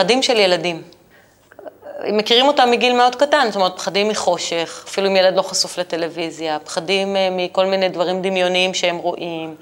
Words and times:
פחדים 0.00 0.22
של 0.22 0.36
ילדים. 0.36 0.82
מכירים 2.12 2.46
אותם 2.46 2.70
מגיל 2.70 2.96
מאוד 2.96 3.16
קטן, 3.16 3.46
זאת 3.46 3.56
אומרת, 3.56 3.76
פחדים 3.76 4.08
מחושך, 4.08 4.84
אפילו 4.88 5.06
אם 5.06 5.16
ילד 5.16 5.36
לא 5.36 5.42
חשוף 5.42 5.78
לטלוויזיה, 5.78 6.58
פחדים 6.58 7.16
אה, 7.16 7.28
מכל 7.30 7.66
מיני 7.66 7.88
דברים 7.88 8.22
דמיוניים 8.22 8.74
שהם 8.74 8.96
רואים. 8.96 9.54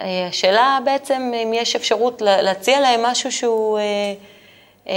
אה, 0.00 0.26
השאלה 0.28 0.78
בעצם 0.84 1.32
אם 1.42 1.52
יש 1.54 1.76
אפשרות 1.76 2.22
להציע 2.22 2.80
להם 2.80 3.02
משהו 3.02 3.32
שהוא 3.32 3.78
אה, 4.86 4.94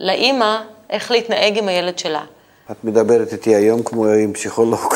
לאימא, 0.00 0.58
איך 0.90 1.10
להתנהג 1.10 1.58
עם 1.58 1.68
הילד 1.68 1.98
שלה. 1.98 2.22
את 2.70 2.84
מדברת 2.84 3.32
איתי 3.32 3.54
היום 3.54 3.82
כמו 3.82 4.06
עם 4.06 4.32
פסיכולוג. 4.32 4.94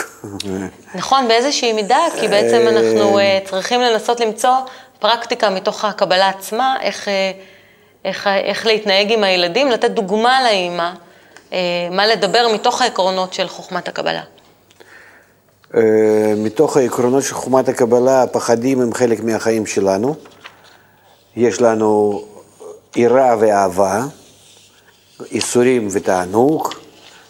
נכון, 0.95 1.29
באיזושהי 1.29 1.73
מידה, 1.73 2.07
כי 2.21 2.29
בעצם 2.29 2.69
אנחנו 2.69 3.19
צריכים 3.45 3.81
לנסות 3.81 4.21
למצוא 4.21 4.55
פרקטיקה 4.99 5.51
מתוך 5.51 5.85
הקבלה 5.85 6.29
עצמה, 6.29 6.77
איך... 6.81 7.09
איך, 8.05 8.27
איך 8.27 8.67
להתנהג 8.67 9.13
עם 9.13 9.25
הילדים, 9.25 9.71
לתת 9.71 9.91
דוגמה 9.91 10.43
לאימא, 10.43 10.93
אה, 11.53 11.89
מה 11.91 12.07
לדבר 12.07 12.49
מתוך 12.55 12.83
העקרונות 12.83 13.33
של 13.33 13.49
חוכמת 13.49 13.89
הקבלה. 13.89 14.23
אה, 15.75 16.35
מתוך 16.37 16.77
העקרונות 16.77 17.23
של 17.23 17.35
חוכמת 17.35 17.69
הקבלה, 17.69 18.23
הפחדים 18.23 18.81
הם 18.81 18.95
חלק 18.95 19.21
מהחיים 19.21 19.67
שלנו. 19.67 20.15
יש 21.37 21.61
לנו 21.61 22.23
יראה 22.97 23.35
ואהבה, 23.41 24.05
איסורים 25.31 25.89
ותענוג, 25.91 26.75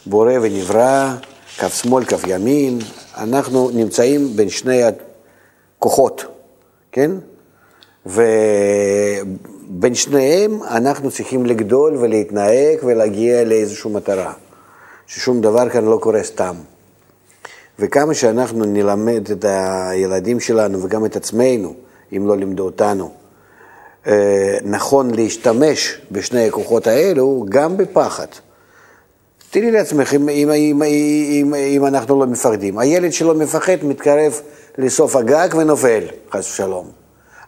בורא 0.07 0.33
ונברא, 0.43 1.13
כף 1.59 1.83
שמאל, 1.83 2.05
כף 2.05 2.23
ימין. 2.27 2.79
אנחנו 3.17 3.71
נמצאים 3.75 4.37
בין 4.37 4.51
שני 4.51 4.81
הכוחות, 5.79 6.25
כן? 6.93 7.11
ו... 8.07 8.23
בין 9.69 9.95
שניהם 9.95 10.63
אנחנו 10.63 11.11
צריכים 11.11 11.47
לגדול 11.47 11.97
ולהתנהג 11.97 12.79
ולהגיע 12.83 13.45
לאיזושהי 13.45 13.91
מטרה, 13.91 14.33
ששום 15.07 15.41
דבר 15.41 15.69
כאן 15.69 15.85
לא 15.85 15.99
קורה 16.03 16.23
סתם. 16.23 16.55
וכמה 17.79 18.15
שאנחנו 18.15 18.65
נלמד 18.65 19.31
את 19.31 19.45
הילדים 19.49 20.41
שלנו 20.41 20.83
וגם 20.83 21.05
את 21.05 21.17
עצמנו, 21.17 21.75
אם 22.17 22.27
לא 22.27 22.37
לימדו 22.37 22.65
אותנו, 22.65 23.11
אה, 24.07 24.59
נכון 24.65 25.11
להשתמש 25.11 26.01
בשני 26.11 26.49
הכוחות 26.49 26.87
האלו, 26.87 27.47
גם 27.49 27.77
בפחד. 27.77 28.27
תראי 29.51 29.71
לעצמך, 29.71 30.15
אם, 30.15 30.29
אם, 30.29 30.51
אם, 30.53 30.83
אם, 30.83 31.55
אם 31.55 31.87
אנחנו 31.87 32.21
לא 32.21 32.27
מפחדים. 32.27 32.79
הילד 32.79 33.13
שלא 33.13 33.35
מפחד 33.35 33.77
מתקרב 33.83 34.41
לסוף 34.79 35.17
הגג 35.17 35.49
ונופל, 35.59 36.05
חס 36.33 36.53
ושלום. 36.53 36.91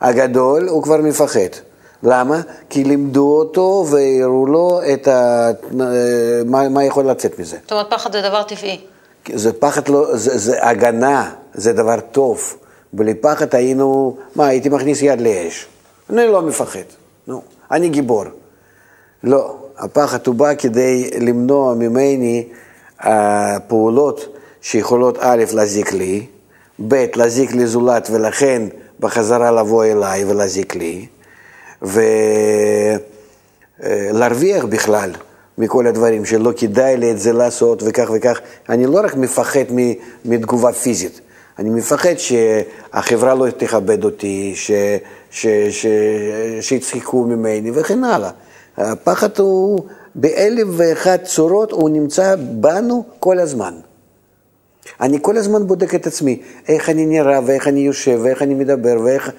הגדול, 0.00 0.68
הוא 0.68 0.82
כבר 0.82 0.96
מפחד. 0.96 1.67
למה? 2.02 2.40
כי 2.70 2.84
לימדו 2.84 3.38
אותו 3.38 3.86
והראו 3.90 4.46
לו 4.46 4.80
את 4.92 5.08
ה... 5.08 5.50
מה, 6.46 6.68
מה 6.68 6.84
יכול 6.84 7.10
לצאת 7.10 7.38
מזה. 7.38 7.56
זאת 7.62 7.72
אומרת, 7.72 7.90
פחד 7.90 8.12
זה 8.12 8.22
דבר 8.22 8.42
טבעי. 8.42 8.80
זה 9.34 9.52
פחד 9.52 9.88
לא, 9.88 10.16
זה, 10.16 10.38
זה 10.38 10.66
הגנה, 10.68 11.30
זה 11.54 11.72
דבר 11.72 12.00
טוב. 12.00 12.56
בלי 12.92 13.14
פחד 13.14 13.54
היינו, 13.54 14.16
מה, 14.36 14.46
הייתי 14.46 14.68
מכניס 14.68 15.02
יד 15.02 15.20
לאש. 15.20 15.66
אני 16.10 16.26
לא 16.26 16.42
מפחד, 16.42 16.80
נו, 17.26 17.42
אני 17.70 17.88
גיבור. 17.88 18.24
לא, 19.24 19.56
הפחד 19.78 20.26
הוא 20.26 20.34
בא 20.34 20.54
כדי 20.54 21.10
למנוע 21.20 21.74
ממני 21.74 22.44
הפעולות 23.00 24.36
שיכולות 24.60 25.18
א', 25.20 25.44
להזיק 25.52 25.92
לי, 25.92 26.26
ב', 26.88 27.04
להזיק 27.14 27.52
לזולת 27.52 28.08
ולכן 28.12 28.62
בחזרה 29.00 29.50
לבוא 29.50 29.84
אליי 29.84 30.24
ולהזיק 30.24 30.74
לי. 30.76 31.06
ולהרוויח 33.82 34.64
בכלל 34.64 35.10
מכל 35.58 35.86
הדברים, 35.86 36.24
שלא 36.24 36.52
כדאי 36.56 36.96
לי 36.96 37.10
את 37.10 37.18
זה 37.18 37.32
לעשות 37.32 37.82
וכך 37.86 38.10
וכך. 38.14 38.40
אני 38.68 38.86
לא 38.86 39.00
רק 39.04 39.16
מפחד 39.16 39.64
מתגובה 40.24 40.72
פיזית, 40.72 41.20
אני 41.58 41.70
מפחד 41.70 42.14
שהחברה 42.16 43.34
לא 43.34 43.50
תכבד 43.50 44.04
אותי, 44.04 44.54
שיצחקו 46.60 47.24
ממני 47.24 47.70
וכן 47.74 48.04
הלאה. 48.04 48.30
הפחד 48.76 49.38
הוא 49.38 49.80
באלף 50.14 50.68
ואחת 50.76 51.24
צורות, 51.24 51.72
הוא 51.72 51.90
נמצא 51.90 52.34
בנו 52.38 53.04
כל 53.18 53.38
הזמן. 53.38 53.74
אני 55.00 55.18
כל 55.22 55.36
הזמן 55.36 55.66
בודק 55.66 55.94
את 55.94 56.06
עצמי, 56.06 56.40
איך 56.68 56.90
אני 56.90 57.06
נראה 57.06 57.40
ואיך 57.46 57.68
אני 57.68 57.80
יושב 57.80 58.20
ואיך 58.22 58.42
אני 58.42 58.54
מדבר 58.54 58.98
ואיך... 59.04 59.30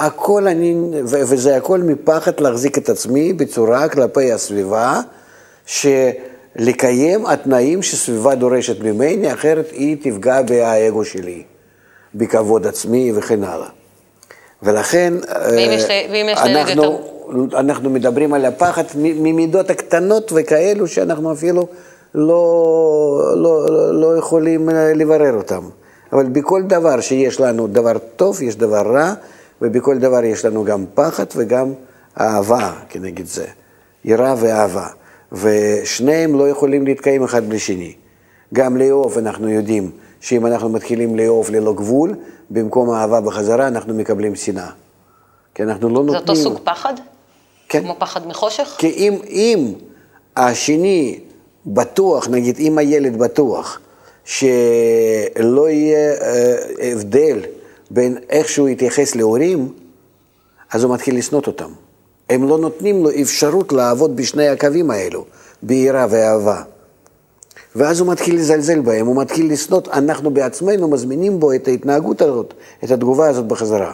הכל 0.00 0.48
אני, 0.48 0.76
וזה 1.04 1.56
הכל 1.56 1.78
מפחד 1.78 2.40
להחזיק 2.40 2.78
את 2.78 2.88
עצמי 2.88 3.32
בצורה 3.32 3.88
כלפי 3.88 4.32
הסביבה, 4.32 5.00
שלקיים 5.66 7.26
התנאים 7.26 7.82
שסביבה 7.82 8.34
דורשת 8.34 8.80
ממני, 8.80 9.32
אחרת 9.32 9.70
היא 9.72 9.96
תפגע 10.02 10.42
באגו 10.42 11.04
שלי, 11.04 11.42
בכבוד 12.14 12.66
עצמי 12.66 13.12
וכן 13.14 13.44
הלאה. 13.44 13.68
ולכן 14.62 15.14
ואם 15.50 15.70
יש, 15.72 15.84
ואם 16.12 16.26
יש 16.32 16.38
אנחנו, 16.38 17.00
אנחנו 17.54 17.90
מדברים 17.90 18.34
על 18.34 18.44
הפחד 18.44 18.84
ממידות 18.94 19.70
הקטנות 19.70 20.32
וכאלו 20.34 20.88
שאנחנו 20.88 21.32
אפילו 21.32 21.66
לא, 22.14 23.32
לא, 23.36 23.66
לא 24.00 24.16
יכולים 24.16 24.68
לברר 24.68 25.34
אותם. 25.34 25.62
אבל 26.12 26.26
בכל 26.26 26.62
דבר 26.62 27.00
שיש 27.00 27.40
לנו 27.40 27.66
דבר 27.66 27.98
טוב, 28.16 28.42
יש 28.42 28.56
דבר 28.56 28.82
רע, 28.82 29.14
ובכל 29.62 29.98
דבר 29.98 30.24
יש 30.24 30.44
לנו 30.44 30.64
גם 30.64 30.84
פחד 30.94 31.24
וגם 31.36 31.72
אהבה 32.20 32.72
כנגד 32.88 33.26
זה, 33.26 33.46
יראה 34.04 34.34
ואהבה. 34.38 34.86
ושניהם 35.32 36.38
לא 36.38 36.48
יכולים 36.48 36.84
להתקיים 36.84 37.24
אחד 37.24 37.48
בלי 37.48 37.58
שני. 37.58 37.94
גם 38.54 38.76
לאהוב 38.76 39.18
אנחנו 39.18 39.48
יודעים 39.48 39.90
שאם 40.20 40.46
אנחנו 40.46 40.68
מתחילים 40.68 41.16
לאהוב 41.16 41.50
ללא 41.50 41.72
גבול, 41.72 42.14
במקום 42.50 42.90
אהבה 42.90 43.20
בחזרה 43.20 43.68
אנחנו 43.68 43.94
מקבלים 43.94 44.34
שנאה. 44.34 44.70
כי 45.54 45.62
אנחנו 45.62 45.88
לא 45.88 45.94
נותנים... 45.94 46.12
זה 46.12 46.18
אותו 46.18 46.36
סוג 46.36 46.58
פחד? 46.64 46.94
כן. 47.68 47.82
כמו 47.82 47.96
פחד 47.98 48.26
מחושך? 48.26 48.74
כי 48.78 48.88
אם, 48.88 49.18
אם 49.28 49.72
השני 50.36 51.20
בטוח, 51.66 52.28
נגיד 52.28 52.56
אם 52.58 52.78
הילד 52.78 53.18
בטוח, 53.18 53.80
שלא 54.24 55.70
יהיה 55.70 56.12
אה, 56.20 56.56
הבדל 56.80 57.40
בין 57.90 58.18
איך 58.30 58.48
שהוא 58.48 58.68
התייחס 58.68 59.14
להורים, 59.14 59.72
אז 60.72 60.84
הוא 60.84 60.94
מתחיל 60.94 61.18
לשנות 61.18 61.46
אותם. 61.46 61.70
הם 62.30 62.48
לא 62.48 62.58
נותנים 62.58 63.02
לו 63.02 63.10
אפשרות 63.22 63.72
לעבוד 63.72 64.16
בשני 64.16 64.48
הקווים 64.48 64.90
האלו, 64.90 65.24
ביראה 65.62 66.06
ואהבה. 66.10 66.62
ואז 67.76 68.00
הוא 68.00 68.08
מתחיל 68.08 68.36
לזלזל 68.36 68.80
בהם, 68.80 69.06
הוא 69.06 69.16
מתחיל 69.16 69.52
לשנות, 69.52 69.88
אנחנו 69.88 70.30
בעצמנו 70.30 70.88
מזמינים 70.88 71.40
בו 71.40 71.52
את 71.52 71.68
ההתנהגות 71.68 72.22
הזאת, 72.22 72.54
את 72.84 72.90
התגובה 72.90 73.28
הזאת 73.28 73.46
בחזרה. 73.46 73.92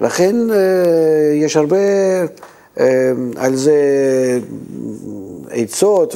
לכן 0.00 0.36
אה, 0.50 0.56
יש 1.34 1.56
הרבה 1.56 1.76
אה, 2.80 3.12
על 3.36 3.56
זה 3.56 3.74
עצות, 5.50 6.14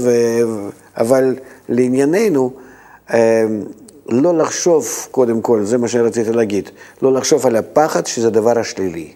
אבל 0.97 1.37
לענייננו, 1.69 2.53
אה, 3.13 3.47
לא 4.09 4.39
לחשוב, 4.39 4.89
קודם 5.11 5.41
כל, 5.41 5.65
זה 5.65 5.79
מה 5.79 5.89
שרציתי 5.89 6.33
להגיד, 6.33 6.71
לא 7.03 7.13
לחשוב 7.13 7.47
על 7.47 7.57
הפחד 7.57 8.07
שזה 8.07 8.31
דבר 8.31 8.59
השלילי. 8.59 9.13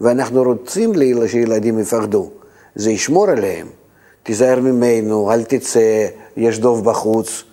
ואנחנו 0.00 0.42
רוצים 0.42 0.92
שילדים 1.26 1.78
יפחדו, 1.78 2.30
זה 2.74 2.90
ישמור 2.90 3.30
עליהם. 3.30 3.66
תיזהר 4.22 4.60
ממנו, 4.60 5.32
אל 5.32 5.44
תצא, 5.44 6.06
יש 6.36 6.58
דוב 6.58 6.84
בחוץ. 6.84 7.44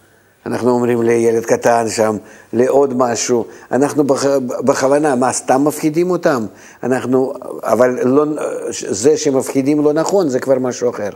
אנחנו 0.46 0.72
אומרים 0.72 1.02
לילד 1.02 1.46
קטן 1.46 1.90
שם, 1.90 2.18
לעוד 2.54 2.98
משהו. 2.98 3.46
אנחנו 3.72 4.04
בכ... 4.04 4.26
בכוונה, 4.66 5.16
מה, 5.16 5.34
סתם 5.34 5.64
מפחידים 5.64 6.12
אותם? 6.12 6.46
אנחנו, 6.84 7.34
אבל 7.64 8.08
לא, 8.08 8.26
זה 8.90 9.18
שמפחידים 9.18 9.84
לא 9.84 9.94
נכון, 9.94 10.30
זה 10.30 10.40
כבר 10.40 10.60
משהו 10.60 10.90
אחר. 10.90 11.10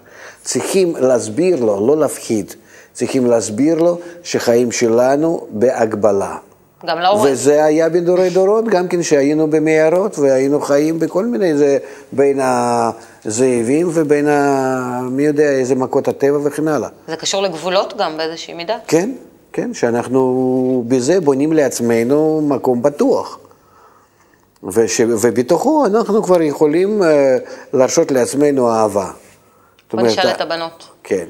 צריכים 0.43 0.95
להסביר 0.95 1.65
לו, 1.65 1.87
לא 1.87 1.97
להפחיד. 1.97 2.53
צריכים 2.93 3.25
להסביר 3.25 3.79
לו 3.79 3.99
שחיים 4.23 4.71
שלנו 4.71 5.47
בהגבלה. 5.49 6.35
גם 6.85 6.99
להורים. 6.99 7.33
וזה 7.33 7.63
היה 7.63 7.89
בדורי 7.89 8.29
דורות, 8.29 8.65
גם 8.65 8.87
כן 8.87 9.03
שהיינו 9.03 9.47
במערות 9.47 10.19
והיינו 10.19 10.61
חיים 10.61 10.99
בכל 10.99 11.25
מיני, 11.25 11.57
זה 11.57 11.77
בין 12.11 12.39
הזאבים 12.43 13.89
ובין, 13.93 14.27
ה, 14.27 15.01
מי 15.11 15.23
יודע, 15.23 15.43
איזה 15.43 15.75
מכות 15.75 16.07
הטבע 16.07 16.37
וכן 16.43 16.67
הלאה. 16.67 16.89
זה 17.07 17.15
קשור 17.15 17.41
לגבולות 17.41 17.93
גם 17.97 18.17
באיזושהי 18.17 18.53
מידה? 18.53 18.77
כן, 18.87 19.09
כן, 19.53 19.73
שאנחנו 19.73 20.83
בזה 20.87 21.21
בונים 21.21 21.53
לעצמנו 21.53 22.41
מקום 22.47 22.81
בטוח. 22.81 23.39
וש, 24.63 25.01
ובתוכו 25.01 25.85
אנחנו 25.85 26.23
כבר 26.23 26.41
יכולים 26.41 27.01
uh, 27.01 27.05
להרשות 27.73 28.11
לעצמנו 28.11 28.71
אהבה. 28.71 29.11
בוא 29.93 30.01
נשאל 30.01 30.27
את 30.27 30.41
הבנות. 30.41 30.89
כן. 31.03 31.25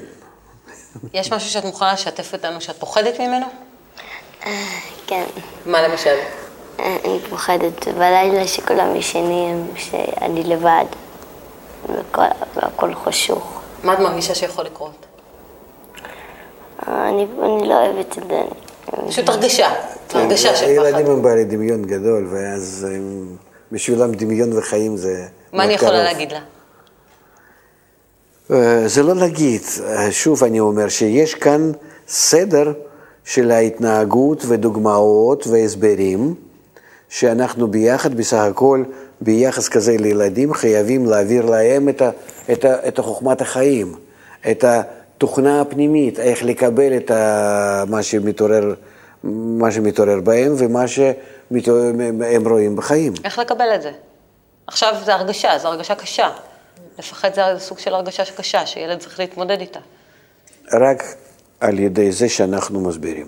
יש 1.14 1.32
משהו 1.32 1.50
שאת 1.50 1.64
מוכנה 1.64 1.92
לשתף 1.92 2.32
אותנו 2.32 2.60
שאת 2.60 2.76
פוחדת 2.76 3.20
ממנו? 3.20 3.46
כן. 5.06 5.24
מה 5.66 5.88
למשל? 5.88 6.14
אני 6.78 7.18
פוחדת 7.30 7.88
בלילה 7.88 8.46
שכולם 8.46 8.96
ישנים, 8.96 9.66
שאני 9.76 10.42
לבד. 10.44 10.84
והכל 12.56 12.94
חשוך. 12.94 13.60
מה 13.84 13.92
את 13.92 13.98
מרגישה 13.98 14.34
שיכול 14.34 14.64
לקרות? 14.64 15.06
אני, 16.88 17.26
אני 17.42 17.68
לא 17.68 17.74
אוהבת 17.86 18.18
את 18.18 18.22
זה. 18.28 18.42
פשוט 19.08 19.28
הרגשה, 19.28 19.72
הרגשה 20.14 20.56
של 20.56 20.68
ילדים 20.68 20.92
פחד. 21.04 21.10
הם 21.10 21.22
בעלי 21.22 21.44
דמיון 21.44 21.82
גדול, 21.82 22.28
ואז 22.32 22.86
הם- 22.90 23.36
בשבילם 23.72 24.12
דמיון 24.14 24.58
וחיים 24.58 24.96
זה... 24.96 25.26
מה 25.52 25.64
אני 25.64 25.72
יכולה. 25.74 26.02
להגיד 26.02 26.32
לה? 26.32 26.40
אה, 28.50 28.88
זה 28.88 29.02
לא 29.02 29.14
להגיד, 29.14 29.62
אה, 29.84 30.12
שוב 30.12 30.44
אני 30.44 30.60
אומר 30.60 30.88
שיש 30.88 31.34
כאן 31.34 31.72
סדר 32.08 32.72
של 33.24 33.50
ההתנהגות 33.50 34.44
ודוגמאות 34.48 35.46
והסברים, 35.46 36.34
שאנחנו 37.08 37.68
ביחד 37.68 38.14
בסך 38.14 38.36
הכל, 38.36 38.84
ביחס 39.20 39.68
כזה 39.68 39.96
לילדים, 39.98 40.54
חייבים 40.54 41.06
להעביר 41.06 41.46
להם 41.46 41.88
את, 41.88 42.02
ה, 42.02 42.10
את, 42.52 42.64
ה, 42.64 42.88
את 42.88 42.98
חוכמת 42.98 43.40
החיים, 43.40 43.94
את 44.50 44.64
התוכנה 44.64 45.60
הפנימית, 45.60 46.18
איך 46.18 46.42
לקבל 46.42 46.96
את 46.96 47.10
ה, 47.10 47.84
מה, 47.88 48.02
שמתעורר, 48.02 48.74
מה 49.24 49.72
שמתעורר 49.72 50.20
בהם 50.20 50.54
ומה 50.56 50.88
שהם 50.88 52.48
רואים 52.48 52.76
בחיים. 52.76 53.12
איך 53.24 53.38
לקבל 53.38 53.74
את 53.74 53.82
זה? 53.82 53.90
עכשיו 54.66 54.94
זה 55.04 55.14
הרגשה, 55.14 55.58
זו 55.58 55.68
הרגשה 55.68 55.94
קשה. 55.94 56.28
לפחד 56.98 57.34
זה 57.34 57.42
סוג 57.58 57.78
של 57.78 57.94
הרגשה 57.94 58.22
קשה, 58.36 58.66
שילד 58.66 58.98
צריך 58.98 59.20
להתמודד 59.20 59.60
איתה. 59.60 59.80
רק 60.72 61.04
על 61.60 61.78
ידי 61.78 62.12
זה 62.12 62.28
שאנחנו 62.28 62.80
מסבירים, 62.80 63.26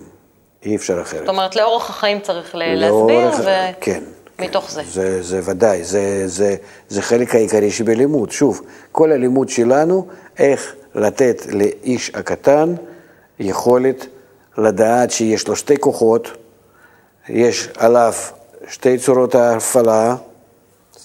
אי 0.63 0.77
אפשר 0.77 1.03
אחרת. 1.03 1.21
זאת 1.21 1.29
אומרת, 1.29 1.57
לאורך 1.57 1.91
החיים 1.91 2.21
צריך 2.21 2.55
ל- 2.55 2.75
לאורך- 2.87 3.13
להסביר, 3.35 3.73
כן. 3.81 4.03
ומתוך 4.39 4.65
כן. 4.65 4.71
זה. 4.73 4.83
זה. 4.87 5.23
זה 5.23 5.41
ודאי, 5.53 5.85
זה, 5.85 6.23
זה, 6.29 6.57
זה 6.89 7.03
חלק 7.03 7.35
העיקרי 7.35 7.71
שבלימוד. 7.71 8.31
שוב, 8.31 8.61
כל 8.93 9.13
הלימוד 9.13 9.49
שלנו, 9.49 10.07
איך 10.39 10.75
לתת 10.95 11.43
לאיש 11.47 12.11
הקטן 12.15 12.75
יכולת 13.39 14.07
לדעת 14.59 15.11
שיש 15.11 15.49
לו 15.49 15.57
שתי 15.57 15.77
כוחות, 15.81 16.29
יש 17.29 17.69
עליו 17.77 18.13
שתי 18.69 18.99
צורות 18.99 19.35
ההפעלה, 19.35 20.17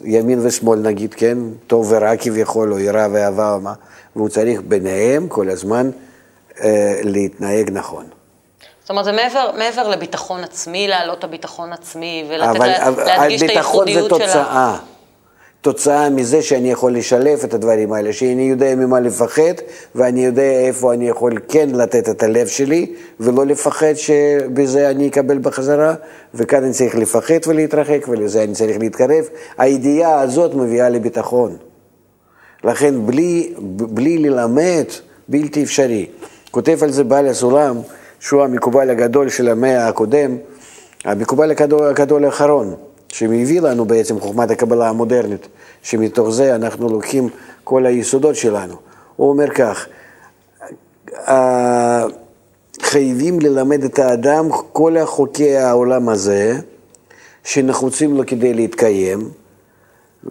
ימין 0.04 0.40
ושמאל 0.46 0.80
נגיד, 0.80 1.14
כן, 1.14 1.38
טוב 1.68 1.92
ורע 1.92 2.18
כביכול, 2.18 2.74
או 2.74 2.80
יראה 2.80 3.08
ואהבה, 3.12 3.54
או 3.54 3.60
מה, 3.60 3.74
והוא 4.16 4.30
צריך 4.30 4.62
ביניהם 4.68 5.28
כל 5.28 5.50
הזמן 5.50 5.90
אה, 6.64 7.00
להתנהג 7.04 7.70
נכון. 7.74 8.06
זאת 8.82 8.90
אומרת, 8.90 9.06
זה 9.06 9.12
מעבר, 9.12 9.52
מעבר 9.58 9.88
לביטחון 9.88 10.44
עצמי, 10.44 10.88
להעלות 10.88 11.20
את 11.20 11.24
הביטחון 11.24 11.74
עצמי, 11.74 12.26
ולתת 12.30 12.56
אבל 12.56 12.68
לה, 12.68 12.88
אבל 12.88 13.04
להדגיש 13.04 13.44
את 13.44 13.48
ביטחון 13.48 13.86
זה 13.86 13.92
הייחודיות 13.92 14.22
שלה. 14.32 14.78
תוצאה. 15.62 16.10
מזה 16.10 16.42
שאני 16.42 16.72
יכול 16.72 16.96
לשלב 16.96 17.40
את 17.44 17.54
הדברים 17.54 17.94
האלה, 17.94 18.14
שאני 18.14 18.42
יודע 18.42 18.76
ממה 18.76 19.00
לפחד, 19.00 19.54
ואני 19.96 20.26
יודע 20.26 20.52
איפה 20.52 20.94
אני 20.94 21.10
יכול 21.10 21.34
כן 21.48 21.70
לתת 21.70 22.10
את 22.10 22.24
הלב 22.24 22.48
שלי, 22.48 22.94
ולא 23.20 23.46
לפחד 23.46 23.94
שבזה 23.94 24.90
אני 24.90 25.08
אקבל 25.08 25.38
בחזרה, 25.38 25.94
וכאן 26.34 26.64
אני 26.64 26.74
צריך 26.74 26.96
לפחד 26.96 27.48
ולהתרחק, 27.48 28.06
ולזה 28.08 28.44
אני 28.44 28.54
צריך 28.54 28.80
להתקרב. 28.80 29.26
הידיעה 29.58 30.22
הזאת 30.22 30.54
מביאה 30.56 30.90
לביטחון. 30.90 31.58
לכן 32.64 33.06
בלי, 33.06 33.54
בלי 33.68 34.18
ללמד, 34.18 34.86
בלתי 35.28 35.64
אפשרי. 35.64 36.06
כותב 36.52 36.84
על 36.84 36.92
זה 36.92 37.04
בעל 37.04 37.28
הסולם, 37.28 37.78
שהוא 38.20 38.44
המקובל 38.44 38.90
הגדול 38.90 39.30
של 39.30 39.50
המאה 39.50 39.88
הקודם, 39.88 40.38
המקובל 41.06 41.52
הגדול, 41.52 41.88
הגדול 41.88 42.26
האחרון, 42.26 42.76
שמביא 43.12 43.62
לנו 43.62 43.86
בעצם 43.86 44.20
חוכמת 44.20 44.52
הקבלה 44.52 44.90
המודרנית, 44.90 45.48
שמתוך 45.84 46.30
זה 46.30 46.56
אנחנו 46.56 46.90
לוקחים 46.90 47.30
כל 47.64 47.86
היסודות 47.86 48.36
שלנו. 48.36 48.74
הוא 49.16 49.30
אומר 49.30 49.50
כך, 49.50 49.86
"ה- 51.30 52.06
חייבים 52.82 53.40
ללמד 53.40 53.84
את 53.84 54.00
האדם 54.00 54.50
כל 54.74 54.96
חוקי 55.06 55.58
העולם 55.58 56.10
הזה, 56.10 56.56
שנחוצים 57.44 58.18
לו 58.18 58.24
כדי 58.28 58.54
להתקיים, 58.54 59.30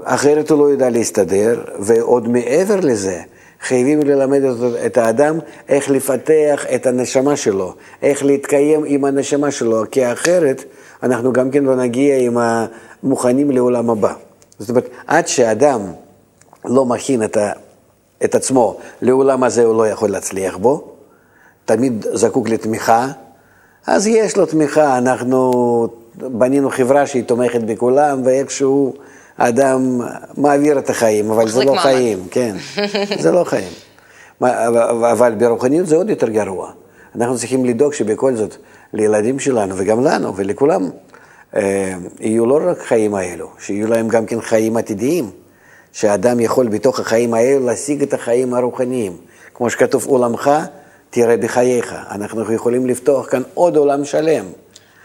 אחרת 0.02 0.50
הוא 0.50 0.58
לא 0.58 0.64
יודע 0.64 0.90
להסתדר, 0.90 1.64
ועוד 1.78 2.28
מעבר 2.28 2.80
לזה, 2.80 3.20
חייבים 3.62 4.00
ללמד 4.02 4.40
את- 4.86 4.98
האדם 4.98 5.38
איך 5.68 5.90
לפתח 5.90 6.64
את 6.74 6.86
הנשמה 6.86 7.36
שלו, 7.36 7.74
איך 8.02 8.24
להתקיים 8.24 8.82
עם 8.86 9.04
הנשמה 9.04 9.50
שלו, 9.50 9.82
כי 9.90 10.12
אחרת 10.12 10.64
אנחנו 11.02 11.32
גם 11.32 11.50
כן 11.50 11.64
לא 11.64 11.76
נגיע 11.76 12.18
עם 12.18 12.38
המוכנים 12.38 13.50
לעולם 13.50 13.90
הבא. 13.90 14.12
זאת 14.58 14.70
אומרת, 14.70 14.88
עד 15.06 15.28
שאדם 15.28 15.80
לא 16.64 16.84
מכין 16.84 17.24
את, 17.24 17.36
ה, 17.36 17.52
את 18.24 18.34
עצמו 18.34 18.76
לעולם 19.02 19.44
הזה, 19.44 19.64
הוא 19.64 19.76
לא 19.76 19.88
יכול 19.88 20.10
להצליח 20.10 20.56
בו, 20.56 20.88
תמיד 21.64 22.06
זקוק 22.12 22.48
לתמיכה, 22.48 23.08
אז 23.86 24.06
יש 24.06 24.36
לו 24.36 24.46
תמיכה, 24.46 24.98
אנחנו 24.98 25.52
בנינו 26.14 26.70
חברה 26.70 27.06
שהיא 27.06 27.24
תומכת 27.24 27.60
בכולם, 27.60 28.20
ואיכשהו 28.24 28.94
האדם 29.40 30.00
מעביר 30.36 30.78
את 30.78 30.90
החיים, 30.90 31.30
אבל 31.30 31.48
זה 31.48 31.64
לא 31.64 31.74
מעמד. 31.74 31.82
חיים, 31.82 32.18
כן, 32.30 32.56
זה 33.24 33.32
לא 33.32 33.44
חיים. 33.44 33.72
אבל 35.12 35.34
ברוחניות 35.38 35.86
זה 35.86 35.96
עוד 35.96 36.10
יותר 36.10 36.28
גרוע. 36.28 36.70
אנחנו 37.14 37.38
צריכים 37.38 37.64
לדאוג 37.64 37.92
שבכל 37.92 38.36
זאת 38.36 38.56
לילדים 38.92 39.38
שלנו 39.38 39.74
וגם 39.78 40.04
לנו 40.04 40.36
ולכולם 40.36 40.90
אה, 41.56 41.92
יהיו 42.20 42.46
לא 42.46 42.60
רק 42.64 42.78
חיים 42.78 43.14
האלו, 43.14 43.50
שיהיו 43.58 43.88
להם 43.88 44.08
גם 44.08 44.26
כן 44.26 44.40
חיים 44.40 44.76
עתידיים, 44.76 45.30
שהאדם 45.92 46.40
יכול 46.40 46.68
בתוך 46.68 47.00
החיים 47.00 47.34
האלו 47.34 47.66
להשיג 47.66 48.02
את 48.02 48.14
החיים 48.14 48.54
הרוחניים. 48.54 49.16
כמו 49.54 49.70
שכתוב, 49.70 50.06
עולמך 50.06 50.50
תראה 51.10 51.36
בחייך. 51.36 51.94
אנחנו 52.10 52.52
יכולים 52.52 52.86
לפתוח 52.86 53.30
כאן 53.30 53.42
עוד 53.54 53.76
עולם 53.76 54.04
שלם. 54.04 54.44